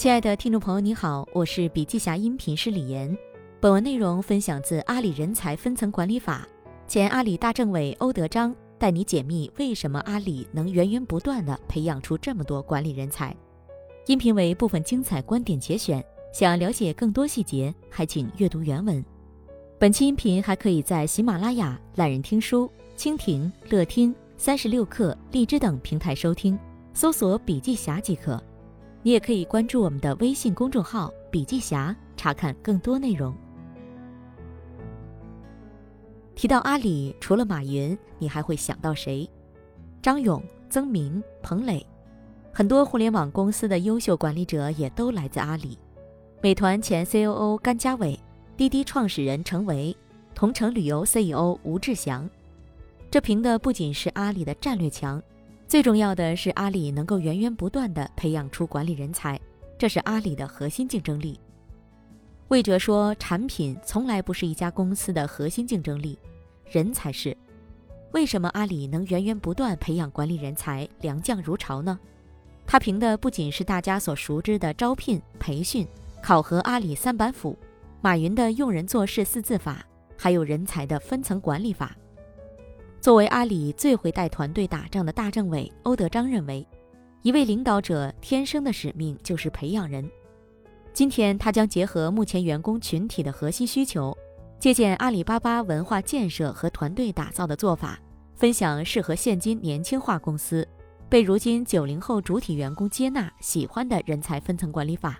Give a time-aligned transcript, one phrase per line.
[0.00, 3.14] 亲爱的听众朋友，你好，我是笔记侠音频师李岩。
[3.60, 6.48] 本文内容分享自《阿里人才分层管理法》，
[6.90, 13.36] 前阿里大政委欧德章带你解密为什么阿里能源源不断的培养出这么多管理人才。
[14.06, 19.04] 音频为部分精彩观点节选，想了解更多细节，还请阅读原文。
[19.78, 26.58] 本期音频还可以在喜马拉雅、懒人听书、蜻蜓、乐听、三十六课、荔枝等平台收听。
[26.94, 28.42] 搜索“笔记侠”即可，
[29.02, 33.34] 你也可以关注我们的微信公众号“笔记侠”，查看更多内容。
[36.34, 39.28] 提到阿里，除了马云，你还会想到谁？
[40.02, 41.86] 张勇、曾明、彭磊，
[42.52, 45.78] 很多互联网公司的优秀管理者也都来自阿里。
[46.42, 48.18] 美团前 COO 甘家伟，
[48.56, 49.96] 滴滴创始人程维，
[50.34, 52.28] 同程旅游 CEO 吴志祥，
[53.10, 55.22] 这凭的不仅是阿里的战略强。
[55.70, 59.38] 最重要的是，阿里能够源源不断地培养出管理人才，
[59.78, 61.38] 这是阿里的核心竞争力。
[62.48, 66.18] 魏哲说：“产品从来不是一家公司的核心竞争力，
[66.68, 67.36] 人才是。
[68.10, 71.96] 为什么阿里能源源不断培养管理人才，良将如潮呢？
[72.66, 75.86] 他凭的不仅是大家所熟知的招聘、培训、
[76.20, 77.56] 考核阿里三板斧，
[78.00, 81.96] 马云的用人做事四字法，还有人才的分层管理法。”
[83.00, 86.66] 作为阿里最会带团队打仗的大政委欧德章认为，
[87.22, 90.06] 一位领导者天生的使命就是培养人。
[90.92, 94.14] 今天，他将结合目前员工群体的核心需求，
[94.58, 97.98] 借鉴阿里巴巴文化建设和团队打造的做法，
[98.34, 100.68] 分享适合现今年轻化公司、
[101.08, 105.18] 被如今九零后主体员工接纳喜欢的人才分层管理法，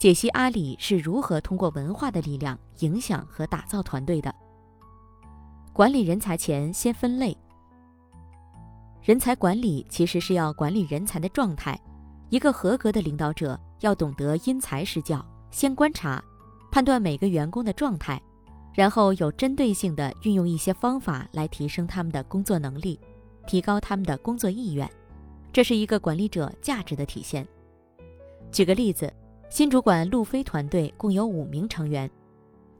[0.00, 4.34] 解析阿里是如何通过文化的力量影响和打造团队的。
[5.80, 7.34] 管理人才前先分类。
[9.02, 11.74] 人才管理其实是要管理人才的状态。
[12.28, 16.22] 一个合格的领导者要懂得因材施教，先观察、
[16.70, 18.20] 判断每个员工的状态，
[18.74, 23.00] 然后有针对性的运用一些方法来提升他们的工作能力，
[23.46, 24.86] 提高他们的工作意愿。
[25.50, 27.48] 这是一个管理者价值的体现。
[28.52, 29.10] 举个例子，
[29.48, 32.10] 新主管路飞团队共有五名成员，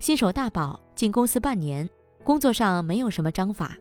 [0.00, 1.88] 新手大宝进公司半年。
[2.28, 3.74] 工作上没有什么章法，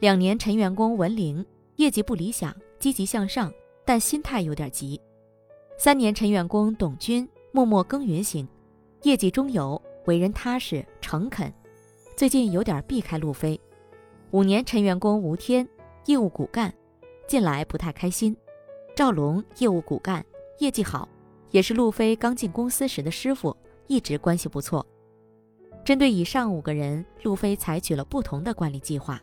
[0.00, 1.44] 两年陈员工文玲
[1.76, 3.52] 业绩不理想，积极向上，
[3.84, 4.98] 但心态有点急。
[5.76, 8.48] 三年陈员工董军默默耕耘型，
[9.02, 11.52] 业绩中游，为人踏实诚恳，
[12.16, 13.60] 最近有点避开路飞。
[14.30, 15.68] 五年陈员工吴天
[16.06, 16.72] 业务骨干，
[17.28, 18.34] 近来不太开心。
[18.96, 20.24] 赵龙业务骨干，
[20.60, 21.06] 业绩好，
[21.50, 23.54] 也是路飞刚进公司时的师傅，
[23.86, 24.86] 一直关系不错。
[25.84, 29.20] 针对以上五个人，路飞采取了不同的管理计划。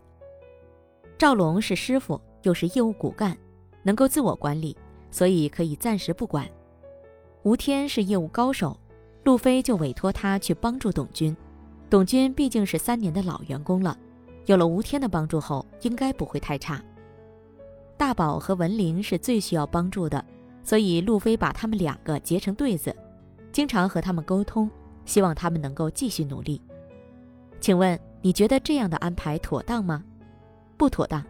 [1.18, 3.38] 赵龙是师傅，又是业务骨干，
[3.82, 4.76] 能够自我管理，
[5.10, 6.46] 所以可以暂时不管。
[7.44, 8.78] 吴天是业务高手，
[9.24, 11.36] 路飞就委托他去帮助董军。
[11.90, 13.98] 董军毕竟是三年的老员工了，
[14.46, 16.84] 有了吴天的帮助后，应该不会太差。
[17.96, 20.24] 大宝和文玲是最需要帮助的，
[20.62, 22.94] 所以路飞把他们两个结成对子，
[23.54, 24.70] 经常和他们沟通。
[25.10, 26.62] 希望他们能够继续努力。
[27.60, 30.04] 请问你觉得这样的安排妥当吗？
[30.78, 31.26] 不妥当。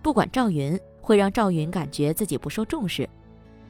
[0.00, 3.08] 不管赵云会让赵云感觉自己不受重视，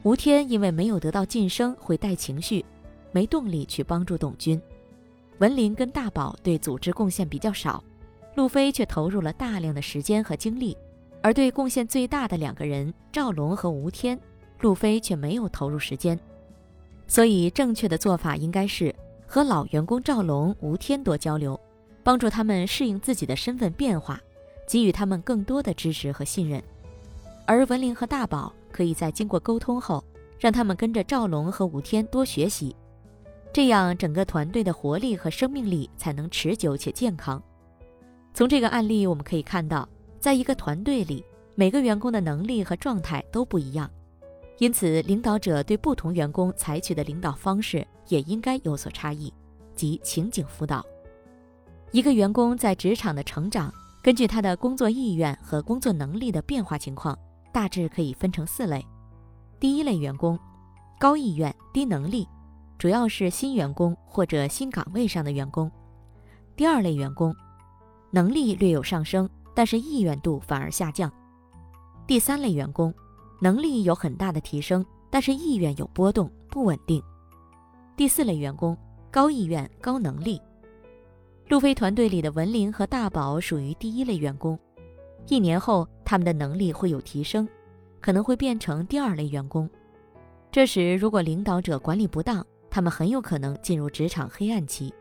[0.03, 2.63] 吴天因为没有得到晋升会带情绪，
[3.11, 4.61] 没动力去帮助董军。
[5.39, 7.83] 文林跟大宝对组织贡献比较少，
[8.35, 10.77] 路飞却投入了大量的时间和精力。
[11.23, 14.19] 而对贡献最大的两个人赵龙和吴天，
[14.61, 16.19] 路飞却没有投入时间。
[17.07, 18.93] 所以正确的做法应该是。
[19.27, 21.59] 和老员工赵龙、吴天多交流，
[22.03, 24.21] 帮助他们适应自己的身份变化，
[24.67, 26.61] 给予他们更多的支持和信任。
[27.45, 30.03] 而文林和大宝可以在经过沟通后，
[30.39, 32.75] 让他们跟着赵龙和吴天多学习，
[33.51, 37.41] 这样整个团队的活力和生命力才能持久且健康。
[38.33, 39.87] 从这个案例我们可以看到，
[40.19, 41.23] 在一个团队里，
[41.55, 43.89] 每个员工的能力和状态都不一样。
[44.57, 49.33] 因此，领导者对不同员工采取的领导方式也应该有所差异，
[49.75, 50.85] 即情景辅导。
[51.91, 57.17] 一个员工在职场的成长，根据他的工作意愿和工作能力的变化情况，
[57.51, 58.85] 大致可以分成四类。
[59.59, 60.39] 第一类员工，
[60.97, 62.25] 高意愿低能力，
[62.77, 65.69] 主要是新员工或者新岗位上的员工。
[66.55, 67.35] 第二类员工，
[68.11, 71.11] 能力略有上升，但是意愿度反而下降。
[72.07, 72.93] 第三类员工。
[73.39, 77.01] 能力有很大的提升，但是意愿有波动，不稳定。
[77.97, 78.77] 第四类员工，
[79.11, 80.41] 高意愿高能力。
[81.47, 84.57] 路飞团队里的文林和大宝属于第一类员工，
[85.27, 87.47] 一年后他们的能力会有提升，
[88.01, 89.69] 可能会变成第二类员工。
[90.51, 94.93] 这时，如果领导者管理不当，他们很有可能进入职场黑暗期。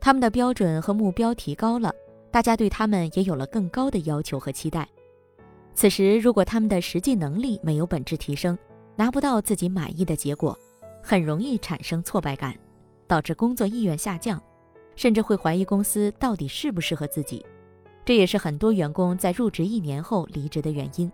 [0.00, 1.92] 他们的标准和目标提高了，
[2.30, 4.88] 大家对他们也有了更高的要求和期待。
[5.80, 8.58] 此时，如果他们的实际能力没有本质提升，
[8.96, 10.54] 拿不到自己满意的结果，
[11.02, 12.54] 很容易产生挫败感，
[13.06, 14.38] 导致工作意愿下降，
[14.94, 17.42] 甚至会怀疑公司到底适不适合自己。
[18.04, 21.10] 这也是很多员工在入职一年后离职的原因。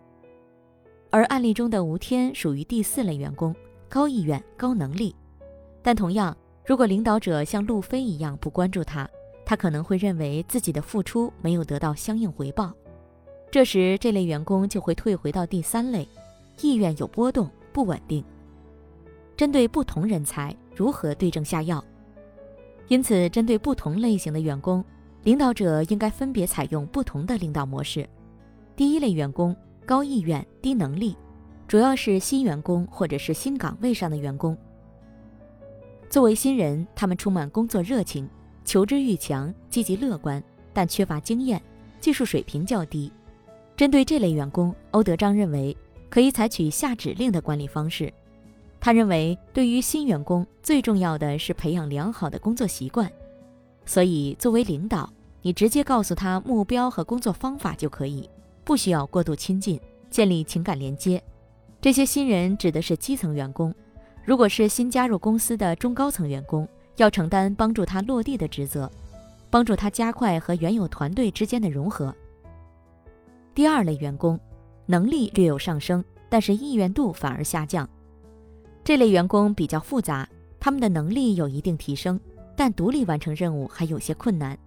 [1.11, 3.55] 而案例中的吴天属于第四类员工，
[3.89, 5.15] 高意愿、高能力，
[5.81, 9.09] 但同样，如果领导者像路飞一样不关注他，
[9.45, 12.75] 他可能会认为自己的付出没有得到相应回报。
[13.57, 16.07] 这时，这类员工就会退回到第三类，
[16.61, 18.23] 意愿有波动、不稳定。
[19.35, 21.83] 针对不同人才，如何对症下药？
[22.89, 24.85] 因此，针对不同类型的员工，
[25.23, 28.07] 领导者应该分别采用不同的领导模式。
[28.77, 29.57] 第一类员工。
[29.87, 31.17] 高意愿、低能力，
[31.67, 34.55] 主要是新员工或者是新岗位上的员工。
[36.11, 38.29] 作为新人，他们充满工作热情，
[38.67, 40.43] 求知欲强，积极乐观，
[40.75, 41.63] 但缺乏经验，
[42.01, 43.11] 技术水平较低。
[43.77, 45.77] 针对这类员工，欧德章认为
[46.09, 48.11] 可以采取下指令的管理方式。
[48.81, 53.11] 他认为，对于新员工，最重要的是培养良好的工作习惯。
[53.85, 55.13] 所以，作为领导，
[55.43, 58.29] 你直接告诉他目标和工作方法就可以。
[58.65, 61.23] 不需要过度亲近，建立情感连接。
[61.79, 63.75] 这些新人指的是基层员工，
[64.25, 68.91] 如果是新加入公司的中高层员工，要承担帮助他落地的职责，
[69.51, 72.15] 帮助他加快和原有团队之间的融合。
[73.57, 74.39] 第二类员工，
[74.85, 77.89] 能力略有上升，但是意愿度反而下降。
[78.85, 80.29] 这类员工比较复杂，
[80.61, 82.21] 他们的能力有一定提升，
[82.55, 84.59] 但独立完成任务还有些困难。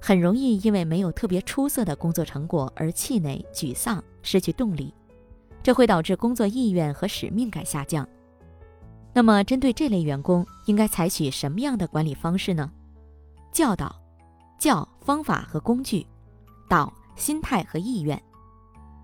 [0.00, 4.92] 很容易因为没有特别出色的工作成果而气馁、沮丧、失去动力，
[5.62, 8.04] 这会导致工作意愿和使命感下降。
[9.12, 12.68] 那么，针对这类员工，应该采取什么样的管理方式呢？
[13.52, 13.94] 教导、
[14.58, 16.04] 教方法和工具，
[16.68, 18.20] 导心态和意愿。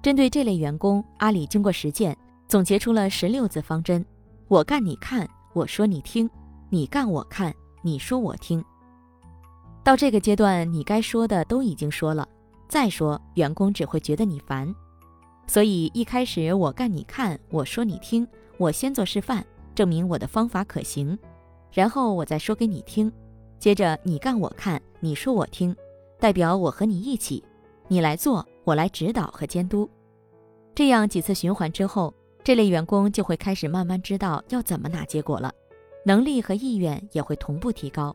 [0.01, 2.17] 针对这类员工，阿里经过实践
[2.47, 4.05] 总结出了十六字方针：
[4.47, 6.29] 我干你看，我说你听，
[6.71, 7.53] 你干我看，
[7.83, 8.65] 你说我听。
[9.83, 12.29] 到这个阶段，你该说的都已经说了，
[12.69, 14.73] 再说员工只会觉得你烦。
[15.47, 21.19] 所以一开始我干你看，我说你听，我先做示范，证明我的方法可行，
[21.73, 23.11] 然后我再说给你听，
[23.59, 25.75] 接着你干我看，你说我听，
[26.21, 27.43] 代表我和你一起，
[27.89, 29.89] 你来做，我来指导和监督。
[30.75, 32.13] 这样几次循环之后，
[32.45, 35.51] 这类员工就会开始慢慢知道要怎么拿结果了，
[36.05, 38.15] 能力和意愿也会同步提高。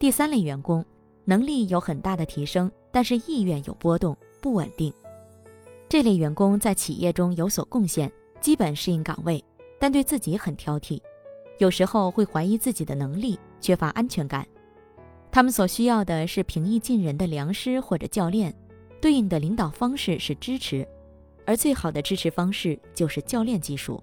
[0.00, 0.84] 第三类员工
[1.24, 4.92] 能力有很大的提升，但是意愿有波动，不稳定。
[5.88, 8.10] 这类员工在企业中有所贡献，
[8.40, 9.42] 基本适应岗位，
[9.78, 11.00] 但对自己很挑剔，
[11.58, 14.44] 有时候会怀疑自己的能力，缺乏安全感。
[15.30, 18.52] 他们所需要的是平易近人的良师或者教练，
[19.00, 20.86] 对应的领导方式是支持，
[21.46, 24.02] 而最好的支持方式就是教练技术。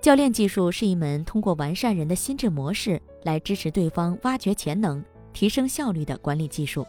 [0.00, 5.04] 教练技术是一门通过完善人的心智模式来支持对方挖掘潜能。
[5.34, 6.84] 提升效率的管理技术，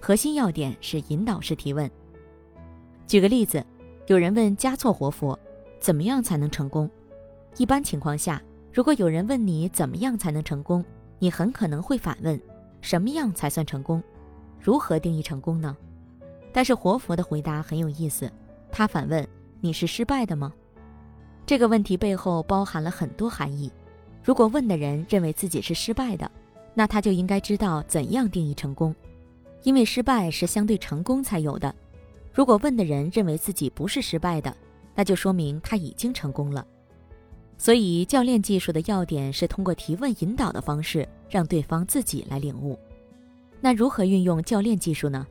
[0.00, 1.90] 核心要点是引导式提问。
[3.08, 3.64] 举个例子，
[4.06, 5.36] 有人问加措活佛，
[5.80, 6.88] 怎么样才能成功？
[7.56, 8.40] 一般情况下，
[8.72, 10.84] 如果有人问你怎么样才能成功，
[11.18, 12.40] 你很可能会反问：
[12.82, 14.00] 什么样才算成功？
[14.60, 15.76] 如何定义成功呢？
[16.52, 18.30] 但是活佛的回答很有意思，
[18.70, 19.26] 他反问：
[19.60, 20.52] 你是失败的吗？
[21.46, 23.72] 这个问题背后包含了很多含义。
[24.22, 26.30] 如果问的人认为自己是失败的，
[26.74, 28.94] 那他就应该知道怎样定义成功，
[29.62, 31.74] 因为失败是相对成功才有的。
[32.32, 34.56] 如果问的人认为自己不是失败的，
[34.94, 36.66] 那就说明他已经成功了。
[37.58, 42.78] 所以，教练技术的要点是通过提问引导的方式，让对方自己来领悟。
[43.60, 45.26] 那如何运用教练技术呢？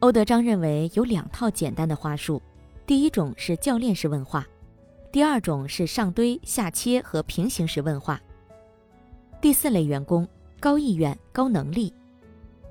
[0.00, 2.40] 欧德章认为有两套简单的话术，
[2.86, 4.46] 第一种是教练式问话，
[5.10, 8.20] 第二种是上堆、下切和平行式问话。
[9.40, 10.26] 第四类员工。
[10.60, 11.94] 高意愿、高能力。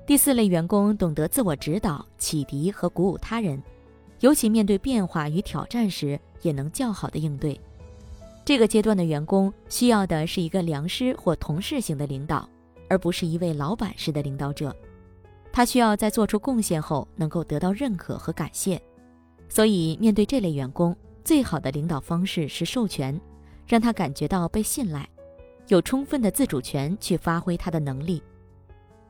[0.06, 3.62] 第四类员工懂得自我指导、启迪和鼓舞他人，
[4.20, 7.58] 尤其面对变化与挑战时，也能较好的应对。
[8.44, 12.46] 这个阶段的员工需要的是一个良师或同事型的领导，
[12.90, 14.76] 而不是一位老板式的领导者。
[15.52, 18.80] 他需要在做出贡献后能够得到认可和感谢。
[19.48, 23.18] 所以，面对这类员工，最好的领导方式是授权，
[23.66, 25.08] 让他感觉到被信赖。
[25.68, 28.22] 有充分的自主权去发挥他的能力。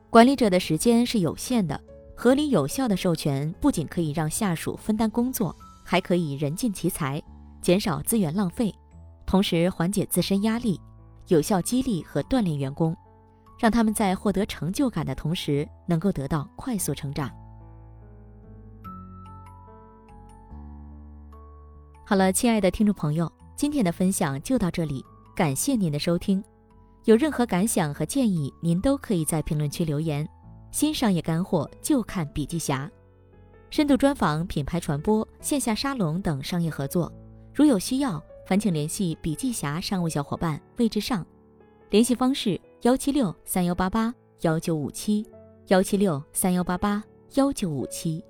[0.09, 1.79] 管理者的时间是有限的，
[2.15, 7.21] 合理有效的授权不仅可以让下属分担工作，还可以人尽其才，
[7.61, 8.73] 减少资源浪费，
[9.25, 10.79] 同时缓解自身压力，
[11.27, 12.95] 有效激励和锻炼员工，
[13.59, 17.29] 让他们在获得成就感的同时，能够得到快速成长。
[22.05, 26.43] 好了，亲爱的听众朋友，今天的分享就到这里，感谢您的收听。
[27.03, 30.27] 有任何感想和建议，您都可以在评论区留言。
[30.71, 32.89] 新商业干货就看笔记侠，
[33.69, 37.11] 深度专访、品牌传播、线下沙龙等商业合作，
[37.53, 41.25] 如有需要，烦请联系笔记侠商务小伙伴魏志尚，
[41.89, 45.25] 联系方式：幺七六三幺八八幺九五七，
[45.67, 48.23] 幺七六三幺八八幺九五七。